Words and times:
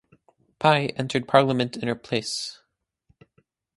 Pi 0.57 0.87
entered 0.97 1.27
parliament 1.27 1.77
in 1.77 1.87
her 1.87 1.93
place. 1.93 2.59